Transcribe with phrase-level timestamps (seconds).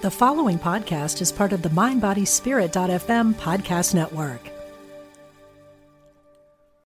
[0.00, 4.40] The following podcast is part of the MindBodySpirit.fm podcast network.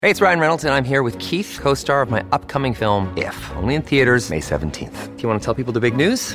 [0.01, 3.13] Hey, it's Ryan Reynolds, and I'm here with Keith, co star of my upcoming film,
[3.19, 5.17] If, only in theaters, May 17th.
[5.17, 6.35] Do you want to tell people the big news?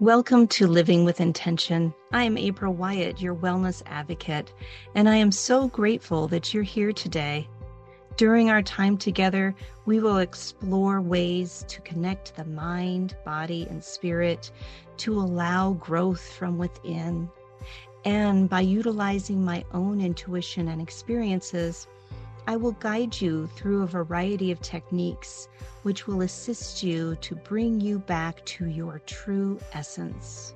[0.00, 1.94] Welcome to Living with Intention.
[2.12, 4.52] I am April Wyatt, your wellness advocate,
[4.96, 7.48] and I am so grateful that you're here today.
[8.16, 9.54] During our time together,
[9.86, 14.50] we will explore ways to connect the mind, body, and spirit
[14.96, 17.30] to allow growth from within.
[18.04, 21.86] And by utilizing my own intuition and experiences,
[22.48, 25.48] I will guide you through a variety of techniques
[25.84, 30.54] which will assist you to bring you back to your true essence.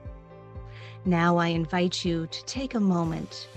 [1.05, 3.49] Now I invite you to take a moment,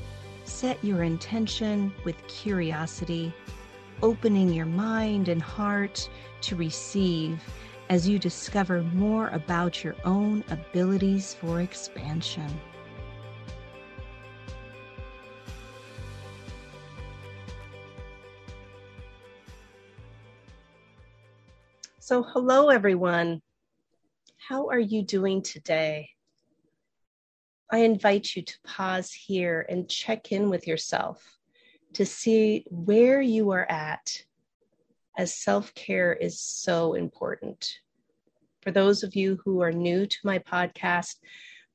[0.44, 3.34] set your intention with curiosity,
[4.02, 6.08] opening your mind and heart
[6.42, 7.42] to receive
[7.90, 12.50] as you discover more about your own abilities for expansion.
[22.12, 23.42] So, hello everyone.
[24.36, 26.10] How are you doing today?
[27.72, 31.24] I invite you to pause here and check in with yourself
[31.94, 34.24] to see where you are at,
[35.18, 37.78] as self care is so important.
[38.62, 41.16] For those of you who are new to my podcast,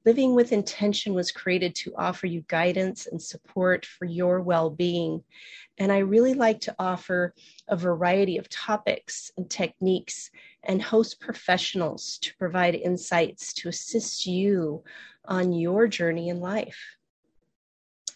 [0.07, 5.25] Living with Intention was created to offer you guidance and support for your well being.
[5.79, 7.35] And I really like to offer
[7.67, 10.31] a variety of topics and techniques
[10.63, 14.85] and host professionals to provide insights to assist you
[15.25, 16.97] on your journey in life.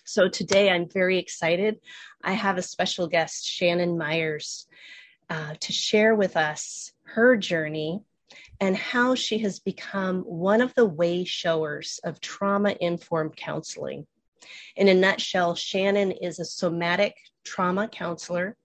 [0.04, 1.80] So today I'm very excited.
[2.22, 4.68] I have a special guest, Shannon Myers,
[5.28, 8.04] uh, to share with us her journey
[8.60, 14.06] and how she has become one of the way showers of trauma informed counseling.
[14.76, 18.56] In a nutshell, Shannon is a somatic trauma counselor,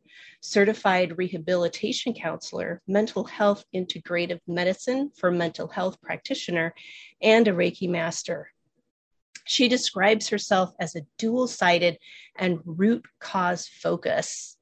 [0.42, 6.74] certified rehabilitation counselor, mental health integrative medicine for mental health practitioner,
[7.22, 8.52] and a Reiki master.
[9.46, 11.98] She describes herself as a dual sided
[12.36, 14.58] and root cause focus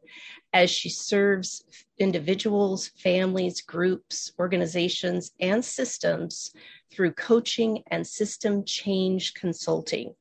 [0.51, 1.63] as she serves
[1.97, 6.51] individuals, families, groups, organizations, and systems
[6.91, 10.13] through coaching and system change consulting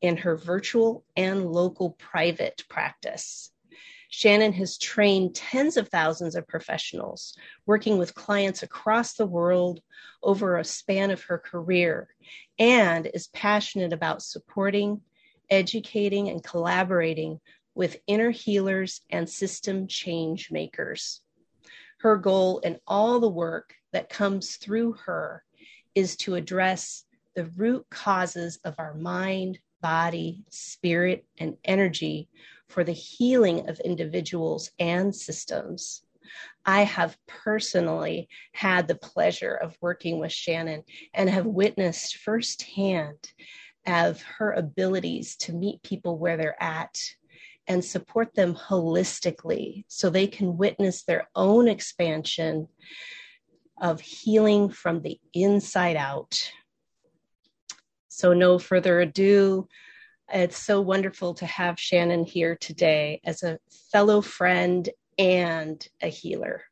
[0.00, 3.50] in her virtual and local private practice.
[4.08, 7.34] Shannon has trained tens of thousands of professionals
[7.64, 9.80] working with clients across the world
[10.22, 12.08] over a span of her career
[12.58, 15.00] and is passionate about supporting,
[15.48, 17.40] educating, and collaborating
[17.74, 21.20] with inner healers and system change makers.
[22.00, 25.44] Her goal in all the work that comes through her
[25.94, 32.28] is to address the root causes of our mind, body, spirit, and energy
[32.68, 36.04] for the healing of individuals and systems.
[36.64, 43.32] I have personally had the pleasure of working with Shannon and have witnessed firsthand
[43.86, 46.98] of her abilities to meet people where they're at
[47.68, 52.68] and support them holistically so they can witness their own expansion
[53.80, 56.50] of healing from the inside out.
[58.08, 59.68] So, no further ado,
[60.32, 63.58] it's so wonderful to have Shannon here today as a
[63.90, 66.64] fellow friend and a healer.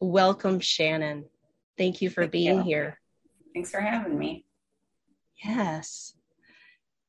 [0.00, 1.24] Welcome, Shannon.
[1.76, 2.62] Thank you for Thank being you.
[2.64, 3.00] here.
[3.54, 4.44] Thanks for having me.
[5.42, 6.14] Yes.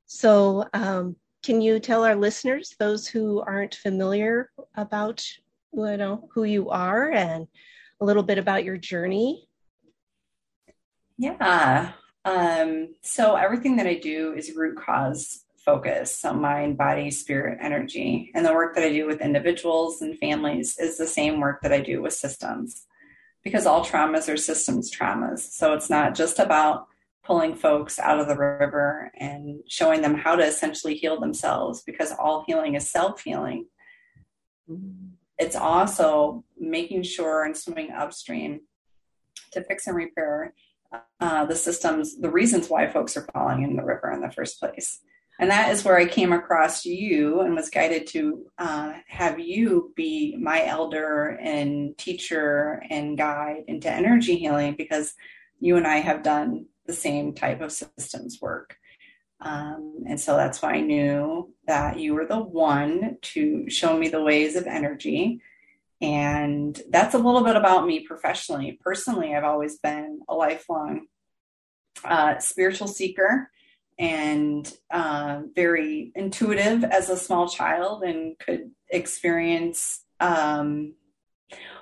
[0.05, 1.15] So, um,
[1.47, 5.25] can you tell our listeners, those who aren't familiar, about
[5.71, 7.47] you know who you are and
[8.01, 9.47] a little bit about your journey?
[11.17, 11.93] Yeah.
[12.25, 18.29] Um, so everything that I do is root cause focus, so mind, body, spirit, energy.
[18.35, 21.71] And the work that I do with individuals and families is the same work that
[21.71, 22.87] I do with systems
[23.41, 25.39] because all traumas are systems traumas.
[25.39, 26.87] So it's not just about
[27.27, 32.13] pulling folks out of the river and showing them how to essentially heal themselves because
[32.13, 33.67] all healing is self healing.
[35.37, 38.61] It's also making sure and swimming upstream
[39.51, 40.53] to fix and repair
[41.19, 44.59] uh, the systems, the reasons why folks are falling in the river in the first
[44.59, 45.01] place.
[45.39, 49.93] And that is where I came across you and was guided to uh, have you
[49.95, 55.13] be my elder and teacher and guide into energy healing because
[55.59, 58.77] you and I have done the same type of systems work.
[59.39, 64.07] Um, and so that's why I knew that you were the one to show me
[64.07, 65.41] the ways of energy.
[66.01, 68.79] And that's a little bit about me professionally.
[68.81, 71.07] Personally, I've always been a lifelong
[72.03, 73.51] uh, spiritual seeker
[73.99, 80.93] and uh, very intuitive as a small child and could experience um,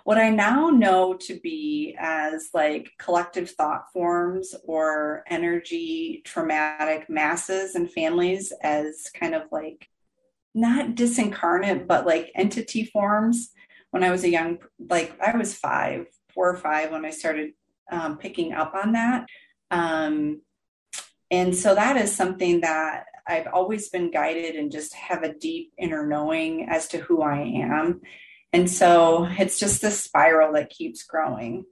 [0.04, 7.76] what I now know to be as like collective thought forms or energy traumatic masses
[7.76, 9.90] and families as kind of like
[10.54, 13.52] not disincarnate, but like entity forms.
[13.92, 14.60] When I was a young,
[14.90, 17.54] like I was five, four or five when I started
[17.92, 19.26] um, picking up on that.
[19.72, 20.42] Um,
[21.32, 25.74] and so that is something that I've always been guided and just have a deep
[25.78, 28.02] inner knowing as to who I am.
[28.56, 31.66] And so it's just this spiral that keeps growing.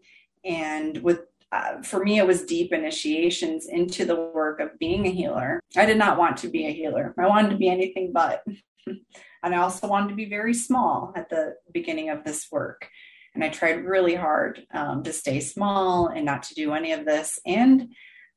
[0.43, 5.09] And with uh, for me, it was deep initiations into the work of being a
[5.11, 5.61] healer.
[5.77, 7.15] I did not want to be a healer.
[7.17, 8.43] I wanted to be anything but.
[8.87, 12.89] and I also wanted to be very small at the beginning of this work.
[13.33, 17.05] And I tried really hard um, to stay small and not to do any of
[17.05, 17.39] this.
[17.45, 17.93] And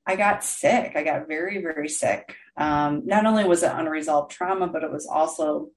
[0.06, 0.92] I got sick.
[0.94, 2.36] I got very, very sick.
[2.56, 5.70] Um, not only was it unresolved trauma, but it was also,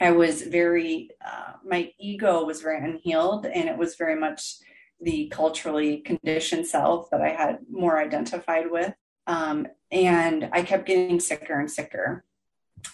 [0.00, 4.56] I was very, uh, my ego was very unhealed, and it was very much
[5.00, 8.94] the culturally conditioned self that I had more identified with.
[9.26, 12.24] Um, and I kept getting sicker and sicker.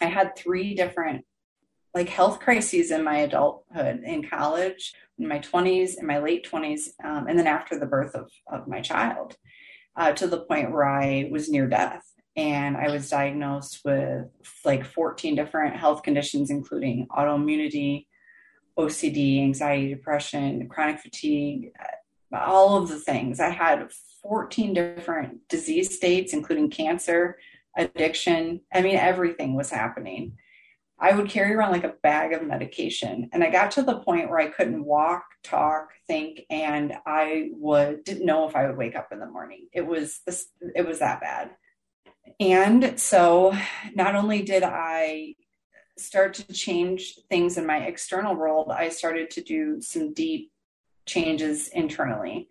[0.00, 1.25] I had three different
[1.94, 6.88] like health crises in my adulthood in college in my 20s in my late 20s
[7.05, 9.37] um, and then after the birth of, of my child
[9.97, 12.05] uh, to the point where I was near death.
[12.37, 14.26] And I was diagnosed with
[14.64, 18.06] like 14 different health conditions, including autoimmunity,
[18.79, 23.38] OCD, anxiety, depression, chronic fatigue, uh, all of the things.
[23.38, 23.90] I had
[24.23, 27.37] 14 different disease states, including cancer,
[27.76, 28.61] addiction.
[28.73, 30.38] I mean, everything was happening.
[30.99, 33.28] I would carry around like a bag of medication.
[33.32, 38.05] And I got to the point where I couldn't walk, talk, think, and I would
[38.05, 39.67] didn't know if I would wake up in the morning.
[39.73, 40.46] It was this
[40.76, 41.50] it was that bad.
[42.41, 43.57] And so
[43.95, 45.35] not only did I
[45.99, 50.51] start to change things in my external world, I started to do some deep
[51.07, 52.49] changes internally.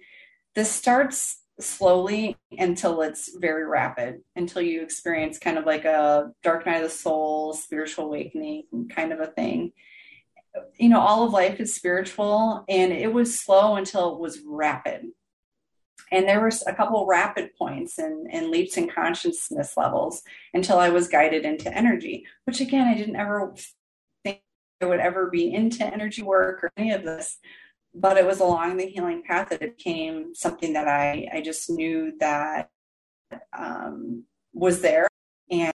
[0.56, 6.66] This starts slowly until it's very rapid, until you experience kind of like a dark
[6.66, 9.72] night of the soul, spiritual awakening kind of a thing.
[10.78, 15.06] You know, all of life is spiritual, and it was slow until it was rapid.
[16.12, 20.24] And there was a couple rapid points and, and leaps in consciousness levels
[20.54, 23.54] until I was guided into energy, which again, I didn't ever
[24.24, 24.42] think
[24.82, 27.38] I would ever be into energy work or any of this
[27.94, 31.70] but it was along the healing path that it became something that I, I just
[31.70, 32.70] knew that
[33.58, 34.24] um,
[34.54, 35.08] was there.
[35.50, 35.74] And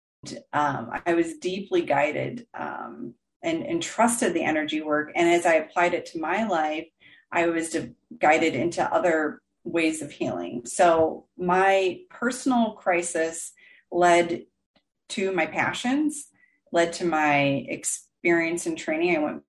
[0.53, 5.11] um, I was deeply guided um, and, and trusted the energy work.
[5.15, 6.87] And as I applied it to my life,
[7.31, 7.75] I was
[8.17, 10.65] guided into other ways of healing.
[10.65, 13.51] So my personal crisis
[13.91, 14.45] led
[15.09, 16.27] to my passions,
[16.71, 19.15] led to my experience and training.
[19.15, 19.43] I went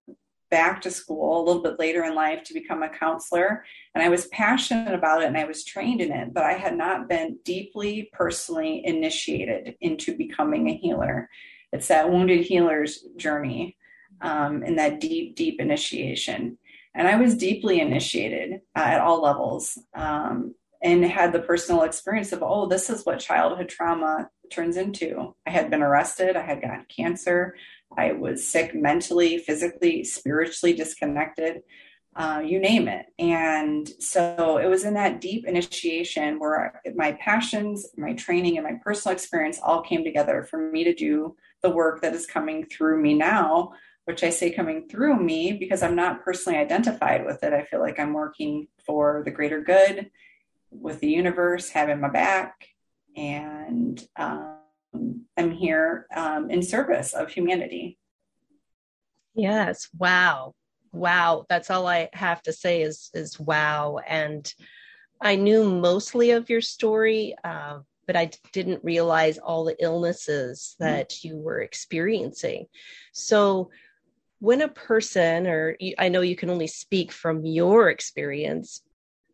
[0.51, 3.65] back to school a little bit later in life to become a counselor.
[3.95, 6.77] And I was passionate about it and I was trained in it, but I had
[6.77, 11.29] not been deeply personally initiated into becoming a healer.
[11.73, 13.77] It's that wounded healer's journey
[14.21, 16.59] um, and that deep, deep initiation.
[16.97, 22.33] And I was deeply initiated uh, at all levels um, and had the personal experience
[22.33, 25.35] of, oh, this is what childhood trauma turns into.
[25.47, 27.55] I had been arrested, I had gotten cancer,
[27.97, 31.63] I was sick mentally, physically, spiritually disconnected,
[32.17, 33.07] uh, you name it.
[33.19, 38.79] And so it was in that deep initiation where my passions, my training, and my
[38.83, 43.03] personal experience all came together for me to do the work that is coming through
[43.03, 43.73] me now,
[44.07, 47.53] which I say coming through me because I'm not personally identified with it.
[47.53, 50.11] I feel like I'm working for the greater good
[50.71, 52.69] with the universe having my back.
[53.17, 54.57] And, um,
[55.37, 57.99] I'm here um, in service of humanity.
[59.35, 59.89] Yes.
[59.97, 60.55] Wow.
[60.93, 61.45] Wow.
[61.49, 63.99] That's all I have to say is is wow.
[64.07, 64.51] And
[65.21, 70.91] I knew mostly of your story, uh, but I didn't realize all the illnesses mm-hmm.
[70.91, 72.67] that you were experiencing.
[73.13, 73.71] So
[74.39, 78.83] when a person, or I know you can only speak from your experience,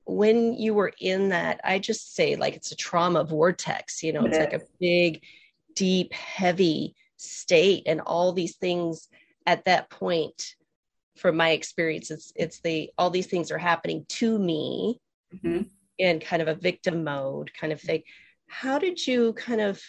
[0.05, 4.25] when you were in that, I just say like it's a trauma vortex, you know,
[4.25, 5.23] it it's like a big
[5.75, 7.85] deep, heavy state.
[7.87, 9.09] And all these things
[9.47, 10.55] at that point,
[11.17, 15.01] from my experience, it's, it's the, all these things are happening to me
[15.35, 15.63] mm-hmm.
[15.99, 18.03] in kind of a victim mode kind of thing.
[18.47, 19.81] How did you kind of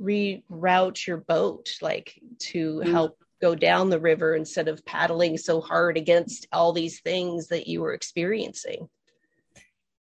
[0.00, 2.90] reroute your boat, like to mm-hmm.
[2.90, 7.66] help go down the river instead of paddling so hard against all these things that
[7.66, 8.88] you were experiencing?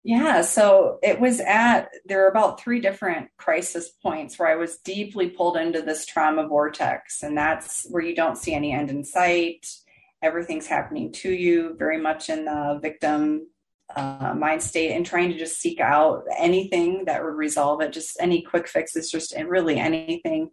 [0.02, 4.78] Yeah, so it was at there are about three different crisis points where I was
[4.78, 9.04] deeply pulled into this trauma vortex, and that's where you don't see any end in
[9.04, 9.66] sight.
[10.22, 13.48] Everything's happening to you, very much in the victim
[13.94, 18.16] uh, mind state, and trying to just seek out anything that would resolve it, just
[18.20, 20.50] any quick fixes, just really anything.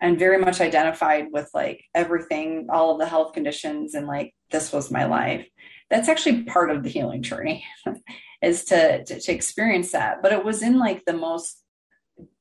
[0.00, 4.72] And very much identified with like everything, all of the health conditions, and like this
[4.72, 5.48] was my life.
[5.88, 7.64] That's actually part of the healing journey.
[8.44, 10.22] is to, to, to experience that.
[10.22, 11.62] But it was in like the most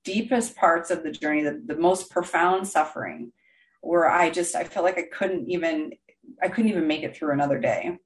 [0.03, 3.31] deepest parts of the journey, the, the most profound suffering,
[3.81, 5.91] where I just I felt like I couldn't even
[6.41, 7.97] I couldn't even make it through another day.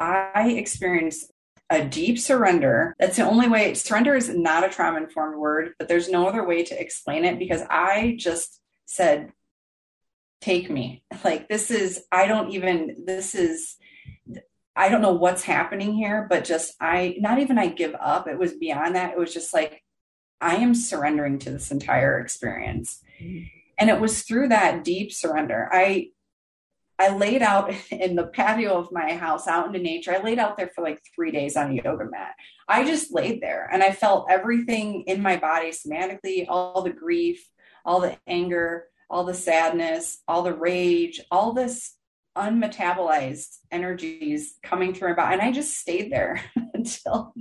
[0.00, 1.32] I experienced
[1.70, 2.94] a deep surrender.
[2.98, 3.74] That's the only way.
[3.74, 7.38] Surrender is not a trauma informed word, but there's no other way to explain it
[7.38, 9.32] because I just said,
[10.40, 11.02] Take me.
[11.24, 13.76] Like, this is, I don't even, this is,
[14.76, 18.26] I don't know what's happening here, but just I not even I give up.
[18.26, 19.12] It was beyond that.
[19.12, 19.82] It was just like
[20.40, 23.00] I am surrendering to this entire experience.
[23.22, 23.44] Mm-hmm.
[23.78, 25.68] And it was through that deep surrender.
[25.72, 26.10] I
[26.98, 30.12] I laid out in the patio of my house out into nature.
[30.12, 32.34] I laid out there for like 3 days on a yoga mat.
[32.68, 37.46] I just laid there and I felt everything in my body somatically, all the grief,
[37.84, 41.96] all the anger, all the sadness, all the rage, all this
[42.36, 45.34] unmetabolized energies coming through my body.
[45.34, 46.40] And I just stayed there
[46.74, 47.34] until,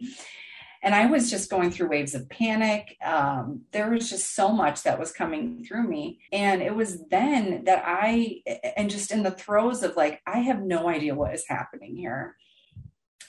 [0.84, 2.98] and I was just going through waves of panic.
[3.04, 6.20] Um, there was just so much that was coming through me.
[6.34, 8.42] And it was then that I,
[8.76, 12.36] and just in the throes of like, I have no idea what is happening here.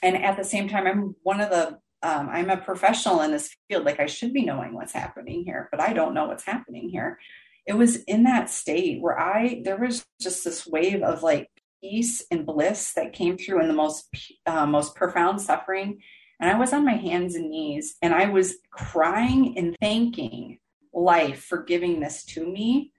[0.03, 3.55] And at the same time, I'm one of the um, I'm a professional in this
[3.67, 3.85] field.
[3.85, 7.17] Like I should be knowing what's happening here, but I don't know what's happening here.
[7.65, 11.49] It was in that state where I, there was just this wave of like
[11.81, 14.07] peace and bliss that came through in the most
[14.45, 15.99] uh, most profound suffering
[16.39, 20.59] and i was on my hands and knees and i was crying and thanking
[20.93, 22.91] life for giving this to me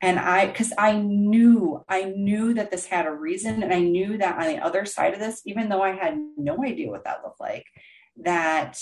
[0.00, 4.18] and i because i knew i knew that this had a reason and i knew
[4.18, 7.22] that on the other side of this even though i had no idea what that
[7.24, 7.66] looked like
[8.16, 8.80] that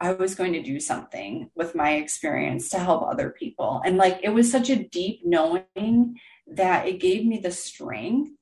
[0.00, 3.82] I was going to do something with my experience to help other people.
[3.84, 8.32] And like it was such a deep knowing that it gave me the strength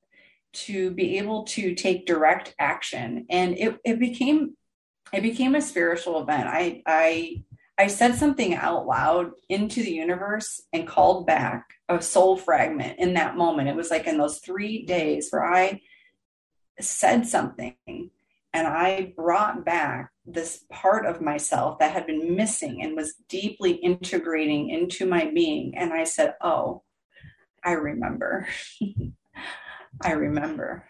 [0.52, 3.26] to be able to take direct action.
[3.30, 4.56] And it, it became
[5.12, 6.48] it became a spiritual event.
[6.48, 7.44] I i
[7.78, 13.14] i said something out loud into the universe and called back a soul fragment in
[13.14, 13.68] that moment.
[13.68, 15.80] It was like in those three days where i
[16.80, 22.94] said something and i brought back this part of myself that had been missing and
[22.94, 25.76] was deeply integrating into my being.
[25.76, 26.82] And i said oh
[27.64, 28.46] I remember.
[30.02, 30.84] I remember.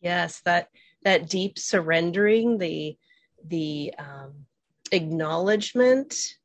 [0.00, 0.68] Yes, that
[1.04, 2.96] that deep surrendering, the
[3.44, 4.46] the um,
[4.90, 6.36] acknowledgement.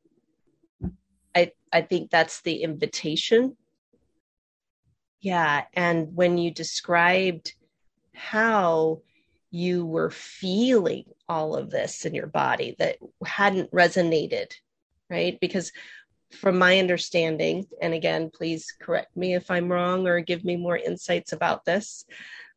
[1.36, 3.58] I I think that's the invitation.
[5.20, 7.54] Yeah, and when you described
[8.14, 9.02] how
[9.50, 14.52] you were feeling all of this in your body that hadn't resonated,
[15.10, 15.40] right?
[15.40, 15.72] Because
[16.32, 20.78] from my understanding, and again, please correct me if I'm wrong or give me more
[20.78, 22.06] insights about this.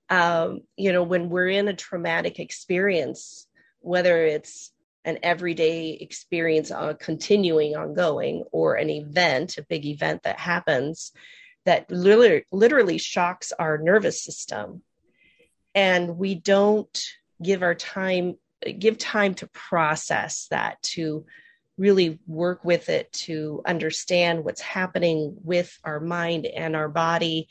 [0.08, 3.46] Um, you know, when we're in a traumatic experience,
[3.80, 4.72] whether it's
[5.04, 11.12] an everyday experience, uh, continuing, ongoing, or an event, a big event that happens
[11.64, 14.82] that literally, literally shocks our nervous system,
[15.74, 17.02] and we don't
[17.42, 18.36] give our time,
[18.78, 21.24] give time to process that, to
[21.80, 27.48] really work with it to understand what's happening with our mind and our body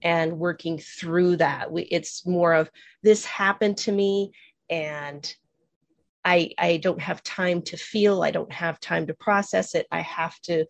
[0.00, 1.72] and working through that.
[1.72, 2.70] We, it's more of
[3.02, 4.30] this happened to me
[4.70, 5.34] and
[6.24, 9.86] I, I don't have time to feel, I don't have time to process it.
[9.90, 10.66] I have to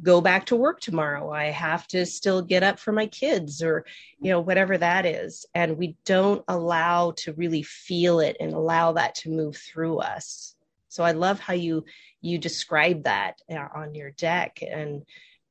[0.00, 1.32] go back to work tomorrow.
[1.32, 3.84] I have to still get up for my kids or,
[4.20, 5.44] you know, whatever that is.
[5.54, 10.54] And we don't allow to really feel it and allow that to move through us.
[10.94, 11.84] So I love how you
[12.20, 15.02] you describe that uh, on your deck and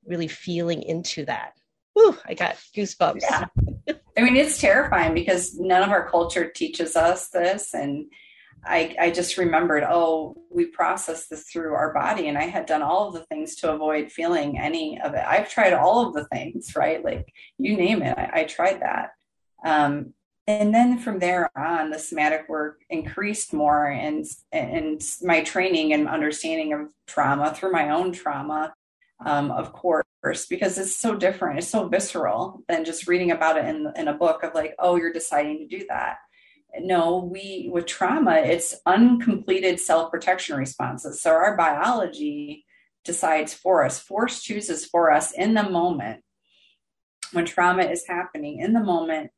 [0.05, 1.51] really feeling into that.
[1.91, 3.21] Whew, I got goosebumps.
[3.21, 3.47] Yeah.
[4.17, 7.73] I mean, it's terrifying because none of our culture teaches us this.
[7.73, 8.05] And
[8.65, 12.29] I, I just remembered, oh, we process this through our body.
[12.29, 15.25] And I had done all of the things to avoid feeling any of it.
[15.27, 17.03] I've tried all of the things, right?
[17.03, 19.09] Like you name it, I, I tried that.
[19.65, 20.13] Um,
[20.47, 26.07] and then from there on, the somatic work increased more, and and my training and
[26.07, 28.73] understanding of trauma through my own trauma,
[29.25, 30.05] um, of course,
[30.50, 31.59] because it's so different.
[31.59, 34.95] It's so visceral than just reading about it in in a book of like, oh,
[34.97, 36.17] you're deciding to do that
[36.81, 42.65] no we with trauma it's uncompleted self-protection responses so our biology
[43.03, 46.21] decides for us force chooses for us in the moment
[47.31, 49.29] when trauma is happening in the moment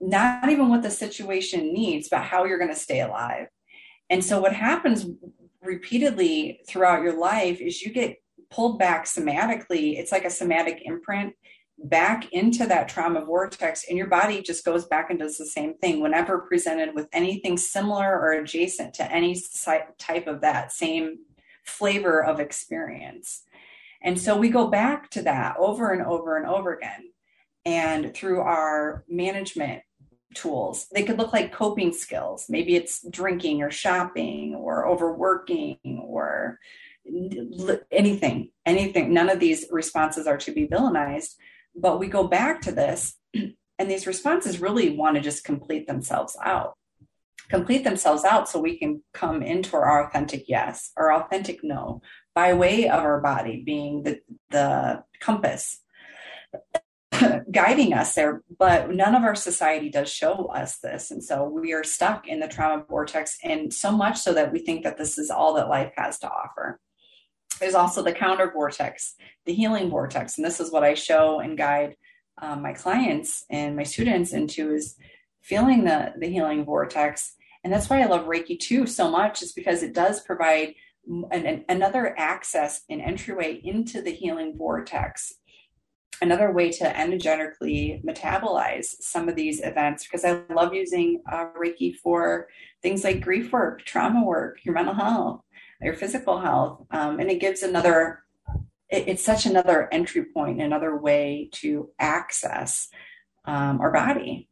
[0.00, 3.46] not even what the situation needs but how you're going to stay alive
[4.10, 5.06] and so what happens
[5.62, 8.16] repeatedly throughout your life is you get
[8.50, 11.34] pulled back somatically it's like a somatic imprint
[11.78, 15.74] back into that trauma vortex and your body just goes back and does the same
[15.78, 19.38] thing whenever presented with anything similar or adjacent to any
[19.98, 21.18] type of that same
[21.64, 23.42] flavor of experience.
[24.02, 27.10] And so we go back to that over and over and over again.
[27.66, 29.82] And through our management
[30.34, 32.46] tools, they could look like coping skills.
[32.48, 36.58] Maybe it's drinking or shopping or overworking or
[37.90, 39.12] anything, anything.
[39.12, 41.34] None of these responses are to be villainized
[41.76, 46.36] but we go back to this, and these responses really want to just complete themselves
[46.42, 46.74] out.
[47.48, 52.00] Complete themselves out so we can come into our authentic yes, our authentic no,
[52.34, 54.20] by way of our body being the,
[54.50, 55.80] the compass
[57.50, 61.10] guiding us there, but none of our society does show us this.
[61.10, 64.58] And so we are stuck in the trauma vortex, and so much so that we
[64.58, 66.80] think that this is all that life has to offer.
[67.60, 70.36] There's also the counter vortex, the healing vortex.
[70.36, 71.96] And this is what I show and guide
[72.40, 74.96] um, my clients and my students into is
[75.40, 77.34] feeling the, the healing vortex.
[77.64, 80.74] And that's why I love Reiki too so much, is because it does provide
[81.06, 85.32] an, an, another access and entryway into the healing vortex.
[86.22, 91.94] Another way to energetically metabolize some of these events, because I love using uh, Reiki
[91.94, 92.48] for
[92.82, 95.42] things like grief work, trauma work, your mental health,
[95.82, 96.86] your physical health.
[96.90, 98.24] Um, and it gives another,
[98.88, 102.88] it, it's such another entry point, another way to access
[103.44, 104.48] um, our body.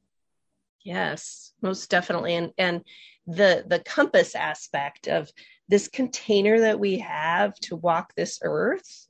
[0.82, 2.34] Yes, most definitely.
[2.34, 2.82] And, and
[3.26, 5.32] the, the compass aspect of
[5.68, 9.06] this container that we have to walk this earth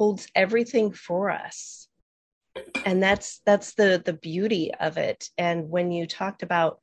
[0.00, 1.88] holds everything for us
[2.86, 6.80] and that's that's the the beauty of it and when you talked about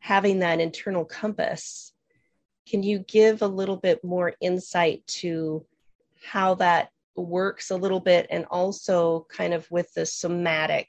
[0.00, 1.92] having that internal compass
[2.68, 5.64] can you give a little bit more insight to
[6.22, 10.88] how that works a little bit and also kind of with the somatic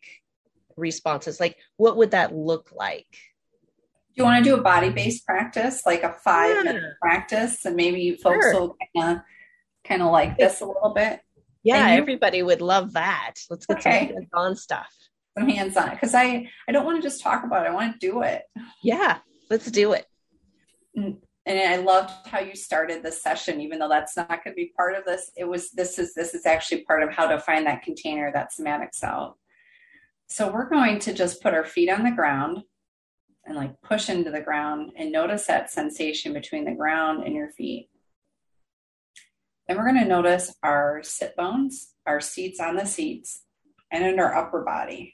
[0.75, 1.39] responses?
[1.39, 3.07] Like, what would that look like?
[4.15, 6.63] Do you want to do a body based practice, like a five yeah.
[6.63, 7.63] minute practice?
[7.65, 8.59] And maybe folks sure.
[8.59, 9.23] will kind of
[9.85, 11.21] kind of like this a little bit.
[11.63, 13.35] Yeah, you, everybody would love that.
[13.49, 14.07] Let's get okay.
[14.07, 14.93] some hands on stuff.
[15.37, 15.95] Some hands on it.
[15.95, 17.69] because I I don't want to just talk about it.
[17.69, 18.43] I want to do it.
[18.83, 19.19] Yeah,
[19.49, 20.05] let's do it.
[20.97, 21.17] Mm
[21.49, 24.71] and I loved how you started this session, even though that's not going to be
[24.77, 25.31] part of this.
[25.35, 28.53] It was this is this is actually part of how to find that container, that
[28.53, 29.35] somatic self.
[30.27, 32.59] So we're going to just put our feet on the ground
[33.45, 37.49] and like push into the ground and notice that sensation between the ground and your
[37.49, 37.89] feet.
[39.69, 43.43] Then we're going to notice our sit bones, our seats on the seats,
[43.91, 45.13] and in our upper body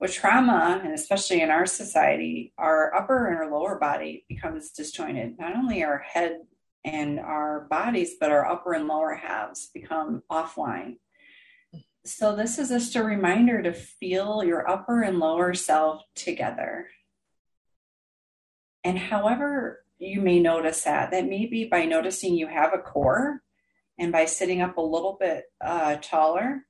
[0.00, 5.38] with trauma, and especially in our society, our upper and our lower body becomes disjointed.
[5.38, 6.40] Not only our head
[6.84, 10.96] and our bodies, but our upper and lower halves become offline.
[12.04, 16.88] So, this is just a reminder to feel your upper and lower self together.
[18.82, 23.40] And however you may notice that, that may be by noticing you have a core
[23.98, 26.64] and by sitting up a little bit uh, taller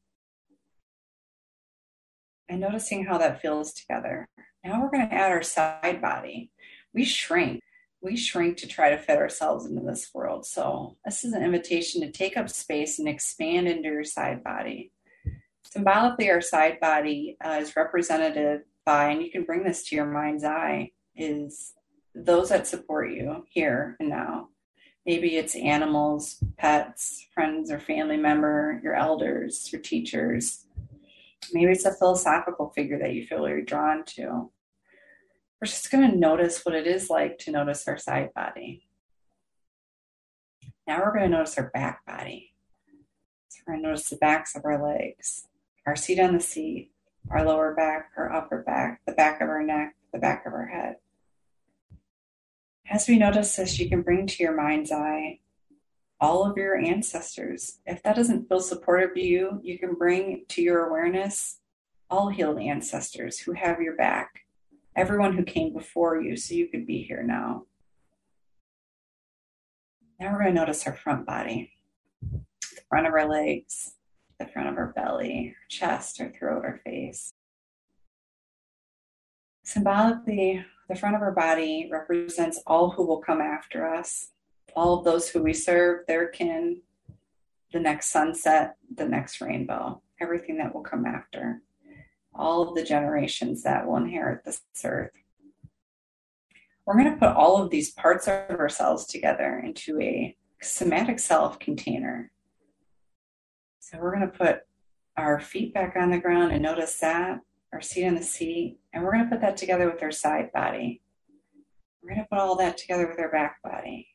[2.48, 4.28] and noticing how that feels together.
[4.64, 6.50] Now we're going to add our side body.
[6.94, 7.60] We shrink.
[8.00, 10.44] We shrink to try to fit ourselves into this world.
[10.44, 14.92] So, this is an invitation to take up space and expand into your side body.
[15.64, 20.06] Symbolically, our side body uh, is represented by, and you can bring this to your
[20.06, 21.72] mind's eye, is
[22.14, 24.48] those that support you here and now.
[25.04, 30.66] Maybe it's animals, pets, friends or family member, your elders, your teachers,
[31.52, 34.50] Maybe it's a philosophical figure that you feel very drawn to.
[35.60, 38.86] We're just going to notice what it is like to notice our side body.
[40.86, 42.54] Now we're going to notice our back body.
[43.48, 45.46] So we're going to notice the backs of our legs,
[45.86, 46.90] our seat on the seat,
[47.30, 50.66] our lower back, our upper back, the back of our neck, the back of our
[50.66, 50.96] head.
[52.90, 55.40] As we notice this, you can bring to your mind's eye
[56.20, 57.78] all of your ancestors.
[57.86, 61.58] If that doesn't feel supportive to you, you can bring to your awareness
[62.08, 64.42] all healed ancestors who have your back,
[64.94, 67.64] everyone who came before you so you could be here now.
[70.20, 71.72] Now we're going to notice our front body,
[72.22, 73.94] the front of our legs,
[74.38, 77.32] the front of our belly, our chest, our throat, our face.
[79.64, 84.30] Symbolically, the front of our body represents all who will come after us,
[84.74, 86.80] all of those who we serve, their kin,
[87.72, 91.62] the next sunset, the next rainbow, everything that will come after,
[92.34, 95.12] all of the generations that will inherit this earth.
[96.84, 101.58] We're going to put all of these parts of ourselves together into a somatic self
[101.58, 102.32] container.
[103.78, 104.62] So we're going to put
[105.16, 107.40] our feet back on the ground and notice that
[107.72, 110.52] our seat in the seat, and we're going to put that together with our side
[110.52, 111.02] body.
[112.02, 114.08] We're going to put all that together with our back body.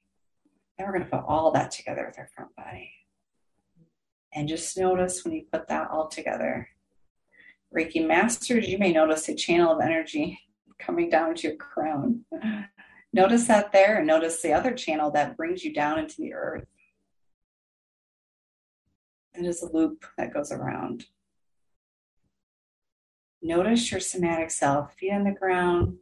[0.78, 2.92] Then we're going to put all that together with our front body.
[4.34, 6.70] And just notice when you put that all together.
[7.76, 10.40] Reiki masters, you may notice a channel of energy
[10.80, 12.26] coming down to your crown.
[13.14, 16.68] Notice that there, and notice the other channel that brings you down into the earth.
[19.34, 21.06] It is a loop that goes around.
[23.42, 25.98] Notice your somatic self, feet on the ground,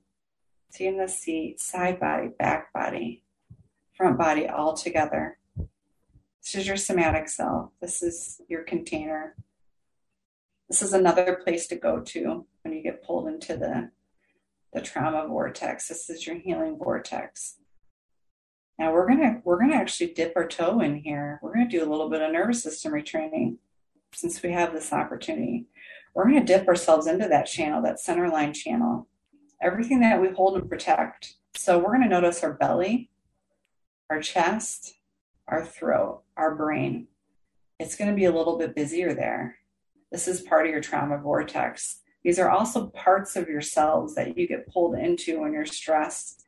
[0.69, 3.24] seat in the seat, side body, back body,
[3.93, 5.38] front body all together.
[5.58, 7.71] This is your somatic self.
[7.82, 9.36] This is your container.
[10.69, 13.91] This is another place to go to when you get pulled into the,
[14.74, 15.88] the trauma vortex.
[15.88, 17.58] This is your healing vortex.
[18.80, 21.39] Now we're gonna we're gonna actually dip our toe in here.
[21.41, 23.58] We're gonna do a little bit of nervous system retraining
[24.13, 25.67] since we have this opportunity
[26.15, 29.08] we're going to dip ourselves into that channel, that center line channel,
[29.62, 31.36] everything that we hold and protect.
[31.56, 33.10] So we're going to notice our belly,
[34.10, 34.95] our chest,
[35.47, 37.08] our throat, our brain.
[37.80, 39.58] It's going to be a little bit busier there.
[40.10, 41.99] This is part of your trauma vortex.
[42.23, 46.43] These are also parts of yourselves that you get pulled into when you're stressed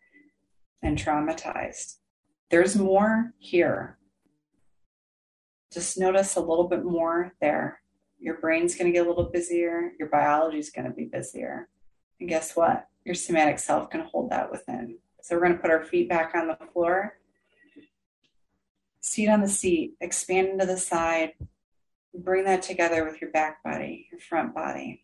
[0.81, 1.95] and traumatized.
[2.49, 3.97] There's more here.
[5.73, 7.81] Just notice a little bit more there
[8.19, 11.69] your brain's going to get a little busier, your biology is going to be busier.
[12.19, 12.87] And guess what?
[13.05, 14.97] Your somatic self can hold that within.
[15.21, 17.17] So we're going to put our feet back on the floor,
[19.01, 21.33] seat on the seat, expand into the side,
[22.13, 25.03] bring that together with your back body, your front body,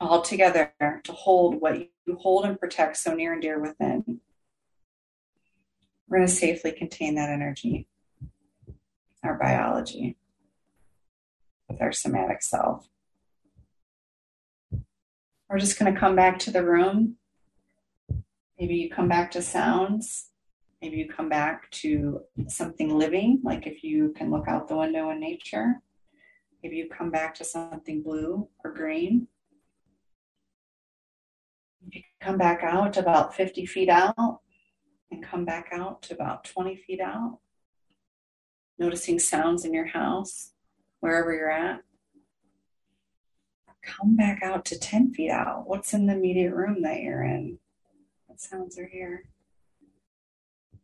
[0.00, 0.72] all together
[1.04, 4.20] to hold what you hold and protect so near and dear within.
[6.08, 7.86] We're going to safely contain that energy,
[9.22, 10.16] our biology
[11.78, 12.88] with our somatic self.
[15.48, 17.16] We're just going to come back to the room.
[18.58, 20.30] Maybe you come back to sounds.
[20.82, 25.10] Maybe you come back to something living, like if you can look out the window
[25.10, 25.76] in nature.
[26.62, 29.28] Maybe you come back to something blue or green.
[31.86, 34.40] If you come back out about 50 feet out
[35.10, 37.38] and come back out to about 20 feet out,
[38.78, 40.52] noticing sounds in your house
[41.00, 41.82] wherever you're at.
[43.82, 45.66] Come back out to 10 feet out.
[45.66, 47.58] What's in the immediate room that you're in?
[48.26, 49.24] What sounds are here?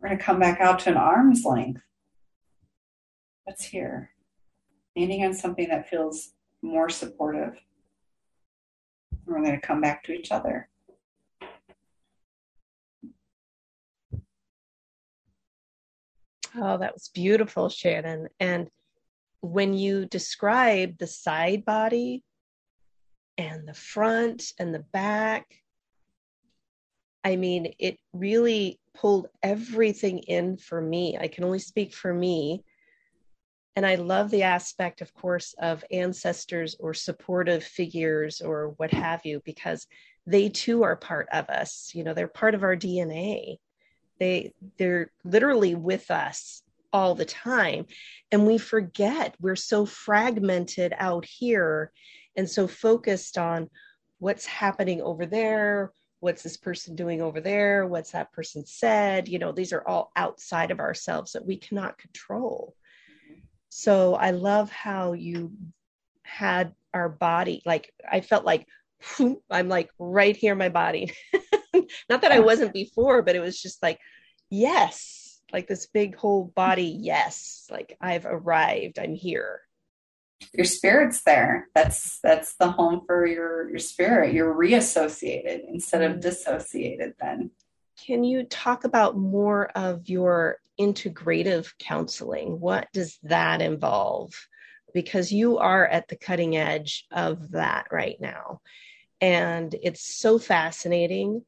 [0.00, 1.83] We're going to come back out to an arm's length.
[3.44, 4.11] What's here?
[4.96, 7.59] Landing on something that feels more supportive.
[9.27, 10.68] We're going to come back to each other.
[16.57, 18.29] Oh, that was beautiful, Shannon.
[18.38, 18.68] And
[19.44, 22.22] when you describe the side body
[23.37, 25.44] and the front and the back,
[27.22, 31.18] I mean, it really pulled everything in for me.
[31.20, 32.64] I can only speak for me.
[33.76, 39.26] And I love the aspect, of course, of ancestors or supportive figures or what have
[39.26, 39.87] you, because
[40.26, 41.90] they too are part of us.
[41.92, 43.57] You know, they're part of our DNA.
[44.20, 46.62] They they're literally with us
[46.94, 47.87] all the time.
[48.30, 51.92] And we forget we're so fragmented out here
[52.37, 53.68] and so focused on
[54.20, 59.28] what's happening over there, what's this person doing over there, what's that person said.
[59.28, 62.74] You know, these are all outside of ourselves that we cannot control.
[63.68, 65.52] So I love how you
[66.22, 68.68] had our body, like, I felt like
[69.50, 71.12] I'm like right here in my body.
[72.09, 73.98] Not that I wasn't before, but it was just like,
[74.48, 75.23] yes,
[75.55, 79.61] like this big whole body yes like i've arrived i'm here
[80.53, 86.19] your spirit's there that's that's the home for your your spirit you're reassociated instead of
[86.19, 86.21] mm.
[86.21, 87.51] dissociated then
[87.97, 92.61] Can you talk about more of your integrative counseling?
[92.61, 94.33] What does that involve?
[94.93, 98.61] Because you are at the cutting edge of that right now.
[99.21, 101.45] And it's so fascinating.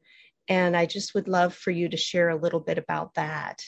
[0.47, 3.63] And I just would love for you to share a little bit about that.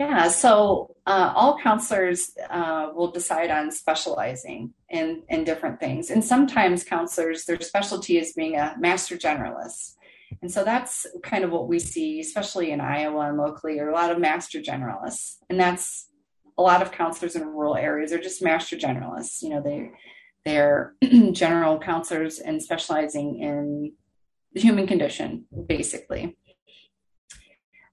[0.00, 6.08] Yeah, so uh, all counselors uh, will decide on specializing in, in different things.
[6.08, 9.96] And sometimes counselors, their specialty is being a master generalist.
[10.40, 13.94] And so that's kind of what we see, especially in Iowa and locally, are a
[13.94, 15.36] lot of master generalists.
[15.50, 16.08] And that's
[16.56, 19.42] a lot of counselors in rural areas are just master generalists.
[19.42, 19.90] You know, they
[20.46, 20.94] they're
[21.32, 23.92] general counselors and specializing in
[24.54, 26.38] the human condition, basically.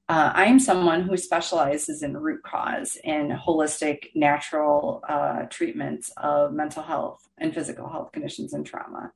[0.10, 6.82] Uh, I'm someone who specializes in root cause and holistic, natural uh, treatments of mental
[6.82, 9.12] health and physical health conditions and trauma.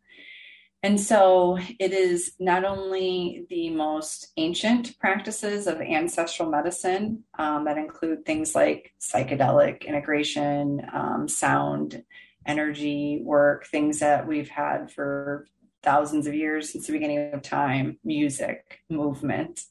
[0.83, 7.77] And so it is not only the most ancient practices of ancestral medicine um, that
[7.77, 12.03] include things like psychedelic integration, um, sound,
[12.45, 15.47] energy work, things that we've had for
[15.83, 19.61] thousands of years since the beginning of time music, movement,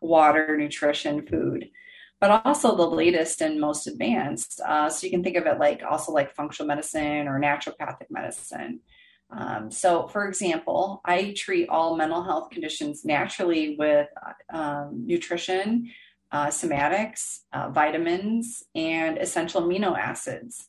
[0.00, 1.70] water, nutrition, food.
[2.20, 4.60] But also the latest and most advanced.
[4.60, 8.80] Uh, so you can think of it like also like functional medicine or naturopathic medicine.
[9.30, 14.08] Um, so, for example, I treat all mental health conditions naturally with
[14.52, 15.90] um, nutrition,
[16.32, 20.68] uh, somatics, uh, vitamins, and essential amino acids.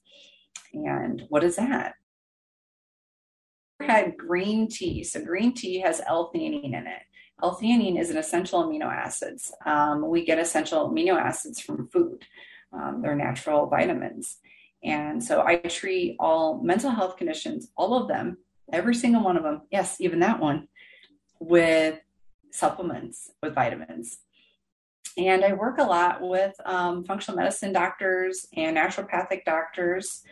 [0.74, 1.96] And what is that?
[3.84, 5.04] Had green tea.
[5.04, 7.02] So, green tea has L-theanine in it.
[7.44, 9.52] L-theanine is an essential amino acids.
[9.66, 12.24] Um, we get essential amino acids from food.
[12.74, 14.38] Um, they're natural vitamins.
[14.84, 18.38] And so I treat all mental health conditions, all of them,
[18.74, 20.68] every single one of them, yes, even that one,
[21.40, 22.00] with
[22.52, 24.20] supplements, with vitamins.
[25.18, 30.24] And I work a lot with um, functional medicine doctors and naturopathic doctors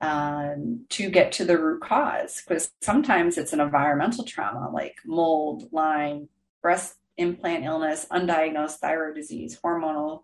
[0.00, 5.68] um, to get to the root cause because sometimes it's an environmental trauma like mold,
[5.72, 6.28] Lyme,
[6.62, 10.22] breast implant illness, undiagnosed thyroid disease, hormonal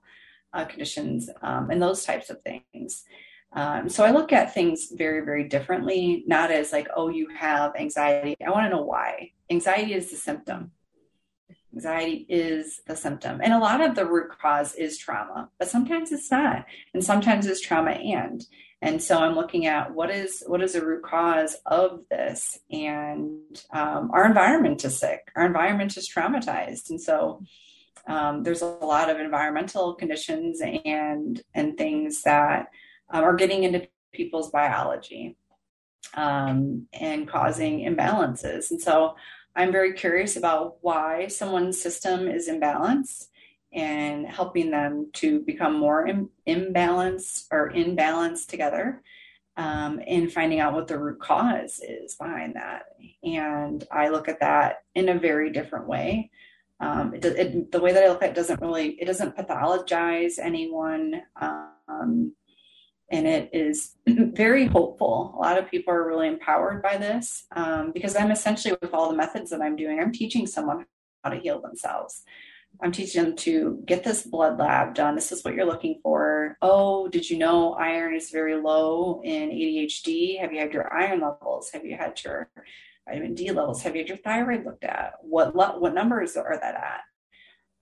[0.53, 3.05] uh, conditions, um, and those types of things.
[3.53, 7.75] Um, so I look at things very, very differently, not as like, oh, you have
[7.77, 8.37] anxiety.
[8.45, 9.33] I want to know why.
[9.51, 10.73] Anxiety is the symptom.
[11.75, 13.41] Anxiety is the symptom.
[13.43, 16.65] And a lot of the root cause is trauma, but sometimes it's not.
[16.95, 18.45] And sometimes it's trauma and.
[18.83, 23.41] And so I'm looking at what is what is the root cause of this, and
[23.73, 25.31] um, our environment is sick.
[25.37, 27.43] Our environment is traumatized, and so
[28.07, 32.69] um, there's a lot of environmental conditions and and things that
[33.11, 35.37] um, are getting into people's biology
[36.15, 38.71] um, and causing imbalances.
[38.71, 39.15] And so
[39.55, 43.27] I'm very curious about why someone's system is imbalanced
[43.73, 49.03] and helping them to become more Im- imbalanced or in balance together
[49.61, 52.85] um, finding out what the root cause is behind that.
[53.23, 56.31] And I look at that in a very different way.
[56.81, 60.39] Um, it, it, the way that I look at it doesn't really, it doesn't pathologize
[60.41, 61.23] anyone.
[61.39, 62.33] Um,
[63.11, 65.35] and it is very hopeful.
[65.37, 69.11] A lot of people are really empowered by this um, because I'm essentially, with all
[69.11, 70.87] the methods that I'm doing, I'm teaching someone
[71.23, 72.23] how to heal themselves.
[72.83, 75.15] I'm teaching them to get this blood lab done.
[75.15, 76.57] This is what you're looking for.
[76.63, 80.41] Oh, did you know iron is very low in ADHD?
[80.41, 81.71] Have you had your iron levels?
[81.73, 82.49] Have you had your
[83.07, 83.83] vitamin D levels?
[83.83, 85.15] Have you had your thyroid looked at?
[85.21, 87.01] What what numbers are that at?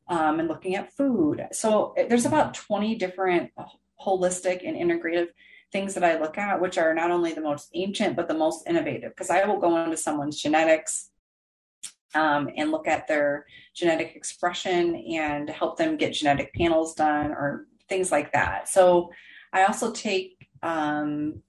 [0.09, 1.47] Um, and looking at food.
[1.53, 3.53] So eh, there's about 20 different
[4.05, 5.29] holistic and integrative
[5.71, 8.67] things that I look at, which are not only the most ancient, but the most
[8.67, 9.13] innovative.
[9.13, 11.11] Because I will go into someone's genetics
[12.15, 17.67] um, and look at their genetic expression and help them get genetic panels done or
[17.89, 18.69] things like that.
[18.69, 19.11] So
[19.53, 21.43] I also take, um,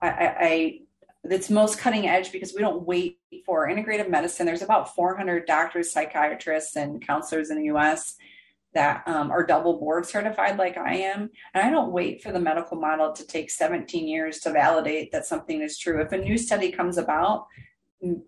[0.00, 0.78] I, I,
[1.24, 4.46] it's most cutting edge because we don't wait for integrative medicine.
[4.46, 8.16] There's about 400 doctors, psychiatrists, and counselors in the US
[8.74, 11.30] that um, are double board certified like I am.
[11.54, 15.24] And I don't wait for the medical model to take 17 years to validate that
[15.24, 16.00] something is true.
[16.02, 17.46] If a new study comes about,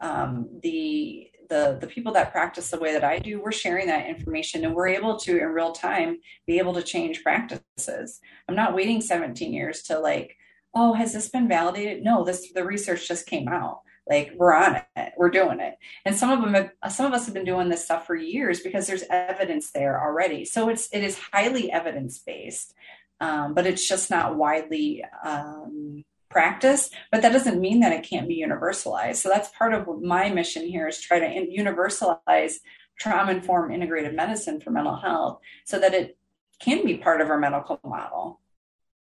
[0.00, 4.08] um, the the the people that practice the way that I do, we're sharing that
[4.08, 8.20] information and we're able to in real time be able to change practices.
[8.48, 10.36] I'm not waiting 17 years to like,
[10.74, 12.04] oh, has this been validated?
[12.04, 16.16] No, this the research just came out like we're on it we're doing it and
[16.16, 18.86] some of them have, some of us have been doing this stuff for years because
[18.86, 22.74] there's evidence there already so it's it is highly evidence based
[23.20, 28.28] um, but it's just not widely um, practiced but that doesn't mean that it can't
[28.28, 29.16] be universalized.
[29.16, 32.54] So that's part of my mission here is try to universalize
[32.98, 36.16] trauma informed integrative medicine for mental health so that it
[36.60, 38.40] can be part of our medical model.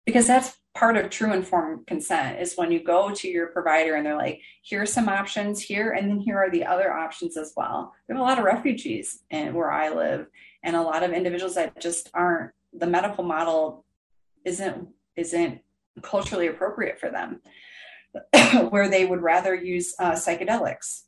[0.07, 4.07] Because that's part of true informed consent is when you go to your provider and
[4.07, 7.53] they're like here are some options here and then here are the other options as
[7.57, 7.93] well.
[8.09, 10.27] We have a lot of refugees in where i live
[10.63, 13.85] and a lot of individuals that just aren't the medical model
[14.45, 15.61] isn't isn't
[16.03, 17.41] culturally appropriate for them
[18.71, 21.03] where they would rather use uh, psychedelics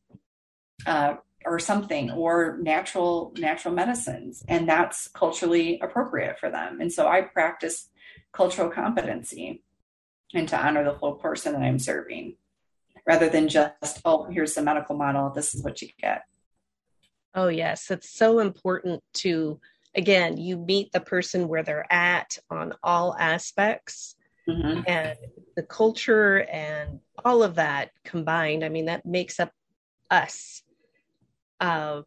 [0.87, 6.81] uh, or something or natural natural medicines and that's culturally appropriate for them.
[6.81, 7.89] And so i practice
[8.33, 9.63] cultural competency
[10.35, 12.37] and to honor the whole person that i'm serving
[13.07, 16.23] rather than just oh here's the medical model this is what you get.
[17.35, 17.91] Oh yes.
[17.91, 19.61] It's so important to
[19.95, 24.17] again you meet the person where they're at on all aspects
[24.49, 24.81] mm-hmm.
[24.87, 25.17] and
[25.57, 29.53] the culture and all of that combined i mean that makes up
[30.11, 30.63] us
[31.61, 32.03] uh,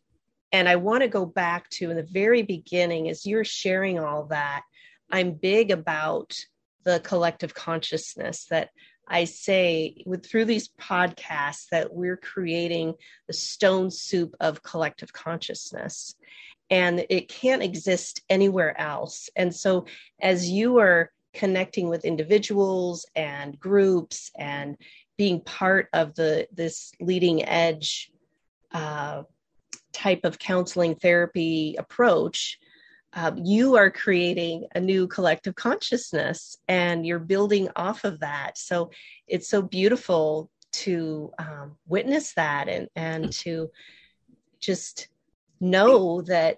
[0.51, 4.25] and I want to go back to in the very beginning, as you're sharing all
[4.27, 4.63] that,
[5.11, 6.37] I'm big about
[6.83, 8.69] the collective consciousness that
[9.07, 12.95] I say with through these podcasts that we're creating
[13.27, 16.15] the stone soup of collective consciousness
[16.69, 19.29] and it can't exist anywhere else.
[19.35, 19.85] And so
[20.21, 24.77] as you are connecting with individuals and groups and
[25.17, 28.11] being part of the this leading edge
[28.71, 29.23] uh,
[29.93, 32.59] type of counseling therapy approach,
[33.13, 38.57] uh, you are creating a new collective consciousness and you're building off of that.
[38.57, 38.91] So
[39.27, 43.71] it's so beautiful to um, witness that and, and to
[44.59, 45.07] just
[45.61, 46.57] know that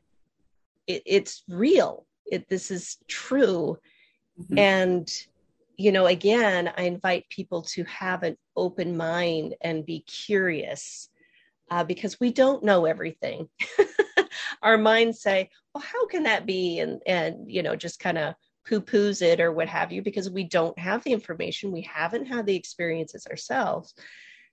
[0.87, 2.07] it, it's real.
[2.25, 3.77] It, this is true.
[4.39, 4.57] Mm-hmm.
[4.57, 5.09] And,
[5.77, 11.09] you know, again, I invite people to have an open mind and be curious
[11.69, 13.49] uh, because we don't know everything.
[14.61, 16.79] Our minds say, well, how can that be?
[16.79, 18.35] And, and you know, just kind of
[18.67, 21.71] poo poos it or what have you, because we don't have the information.
[21.71, 23.93] We haven't had the experiences ourselves.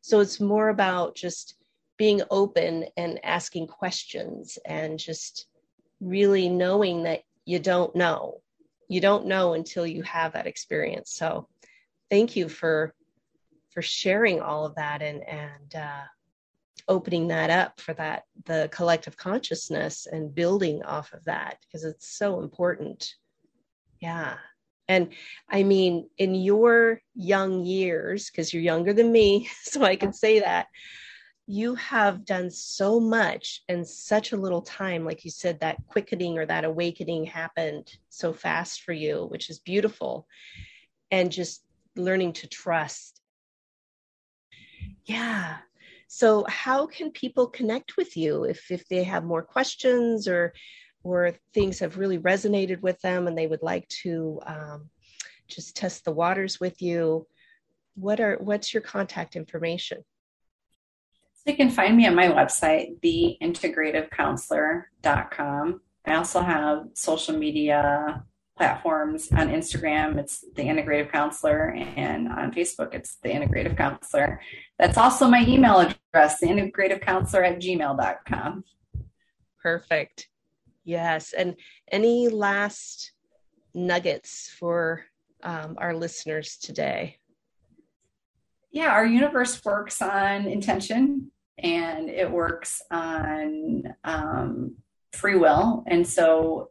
[0.01, 1.57] So it's more about just
[1.97, 5.47] being open and asking questions and just
[6.01, 8.41] really knowing that you don't know.
[8.89, 11.13] You don't know until you have that experience.
[11.13, 11.49] So
[12.11, 12.95] thank you for
[13.71, 16.03] for sharing all of that and and uh,
[16.89, 22.17] opening that up for that the collective consciousness and building off of that because it's
[22.17, 23.15] so important
[24.01, 24.35] yeah
[24.89, 25.09] and
[25.51, 30.41] i mean in your young years because you're younger than me so i can say
[30.41, 30.67] that
[31.47, 36.39] you have done so much in such a little time like you said that quickening
[36.39, 40.27] or that awakening happened so fast for you which is beautiful
[41.11, 41.65] and just
[41.97, 43.21] learning to trust.
[45.05, 45.59] Yeah.
[46.09, 50.53] So how can people connect with you if if they have more questions or
[51.03, 54.89] or things have really resonated with them and they would like to um,
[55.49, 57.27] just test the waters with you?
[57.95, 60.05] What are what's your contact information
[61.45, 68.25] so you can find me at my website theintegrativecounselor.com i also have social media
[68.57, 74.41] platforms on Instagram, it's the integrative counselor, and on Facebook, it's the integrative counselor.
[74.79, 78.65] That's also my email address, the integrative counselor at gmail.com.
[79.61, 80.29] Perfect.
[80.85, 81.33] Yes.
[81.33, 81.57] And
[81.91, 83.13] any last
[83.75, 85.05] nuggets for
[85.43, 87.19] um, our listeners today?
[88.71, 94.77] Yeah, our universe works on intention and it works on um,
[95.13, 95.85] free will.
[95.87, 96.71] And so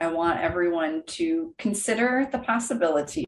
[0.00, 3.26] I want everyone to consider the possibility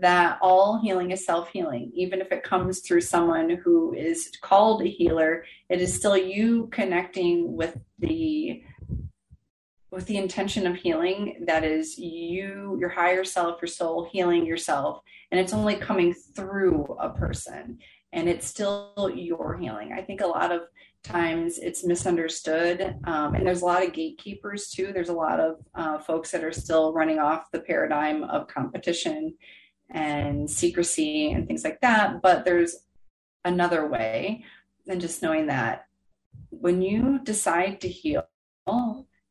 [0.00, 1.90] that all healing is self healing.
[1.94, 6.68] Even if it comes through someone who is called a healer, it is still you
[6.70, 8.62] connecting with the
[9.90, 15.00] with the intention of healing that is you your higher self your soul healing yourself
[15.30, 17.78] and it's only coming through a person
[18.12, 20.62] and it's still your healing i think a lot of
[21.02, 22.96] times it's misunderstood.
[23.04, 24.92] Um, and there's a lot of gatekeepers too.
[24.92, 29.34] There's a lot of uh, folks that are still running off the paradigm of competition
[29.90, 32.20] and secrecy and things like that.
[32.20, 32.76] But there's
[33.44, 34.44] another way
[34.86, 35.86] than just knowing that
[36.50, 38.26] when you decide to heal,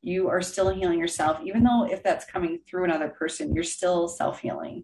[0.01, 4.07] you are still healing yourself, even though if that's coming through another person, you're still
[4.07, 4.83] self healing.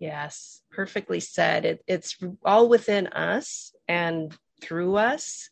[0.00, 1.66] Yes, perfectly said.
[1.66, 5.50] It, it's all within us, and through us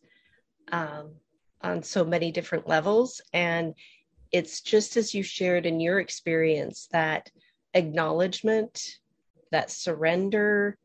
[0.72, 1.12] um,
[1.60, 3.20] on so many different levels.
[3.34, 3.74] And
[4.32, 7.30] it's just as you shared in your experience that
[7.74, 8.98] acknowledgement,
[9.52, 10.78] that surrender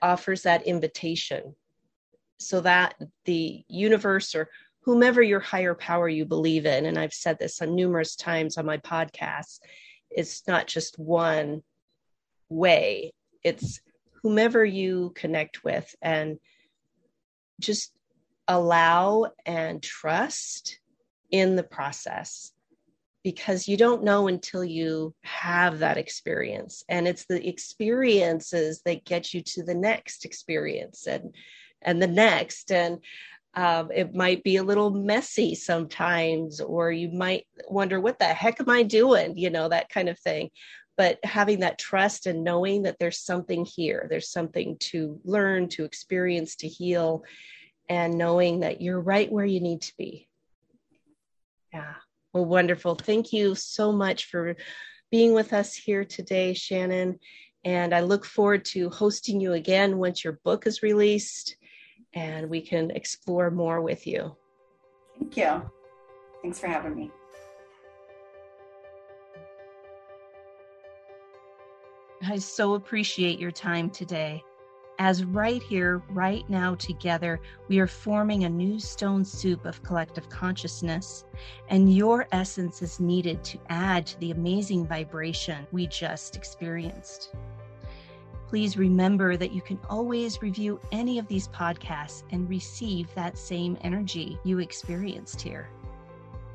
[0.00, 1.54] offers that invitation
[2.38, 4.48] so that the universe or
[4.82, 8.66] whomever your higher power you believe in, and I've said this on numerous times on
[8.66, 9.58] my podcasts,
[10.10, 11.62] it's not just one
[12.48, 13.80] way, it's
[14.22, 16.38] whomever you connect with and
[17.60, 17.92] just
[18.46, 20.78] allow and trust
[21.30, 22.52] in the process
[23.22, 26.84] because you don't know until you have that experience.
[26.88, 31.34] And it's the experiences that get you to the next experience and
[31.82, 32.72] and the next.
[32.72, 32.98] And
[33.54, 38.60] um, it might be a little messy sometimes or you might wonder what the heck
[38.60, 39.36] am i doing?
[39.36, 40.50] You know that kind of thing
[40.98, 45.84] but having that trust and knowing that there's something here there's something to learn to
[45.84, 47.24] experience to heal
[47.88, 50.28] and knowing that you're right where you need to be
[51.72, 51.94] yeah
[52.34, 54.56] well wonderful thank you so much for
[55.10, 57.18] being with us here today shannon
[57.64, 61.56] and i look forward to hosting you again once your book is released
[62.14, 64.36] and we can explore more with you.
[65.18, 65.70] Thank you.
[66.42, 67.10] Thanks for having me.
[72.30, 74.44] I so appreciate your time today.
[74.98, 80.28] As right here, right now, together, we are forming a new stone soup of collective
[80.28, 81.24] consciousness,
[81.70, 87.34] and your essence is needed to add to the amazing vibration we just experienced.
[88.46, 93.78] Please remember that you can always review any of these podcasts and receive that same
[93.80, 95.70] energy you experienced here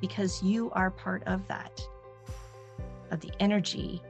[0.01, 1.81] because you are part of that,
[3.09, 4.03] of the energy,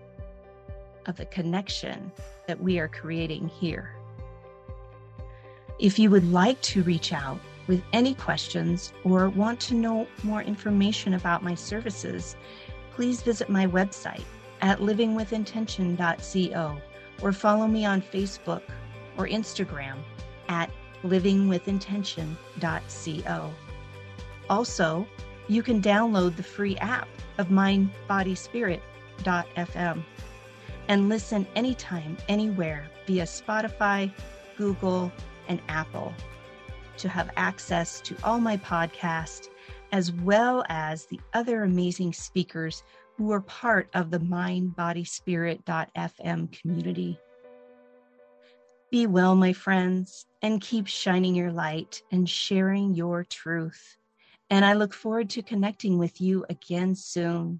[1.05, 2.11] of the connection
[2.47, 3.93] that we are creating here.
[5.79, 10.41] If you would like to reach out with any questions or want to know more
[10.41, 12.35] information about my services,
[12.91, 14.25] please visit my website
[14.61, 16.77] at livingwithintention.co
[17.21, 18.63] or follow me on Facebook
[19.17, 19.97] or Instagram
[20.49, 20.69] at
[21.03, 23.53] livingwithintention.co.
[24.49, 25.07] Also,
[25.47, 30.03] you can download the free app of mindbodyspirit.fm
[30.87, 34.11] and listen anytime, anywhere via Spotify,
[34.57, 35.11] Google,
[35.47, 36.13] and Apple
[36.97, 39.49] to have access to all my podcasts
[39.91, 42.83] as well as the other amazing speakers
[43.17, 47.19] who are part of the mindbodyspirit.fm community.
[48.89, 53.97] Be well, my friends, and keep shining your light and sharing your truth.
[54.49, 57.59] And I look forward to connecting with you again soon.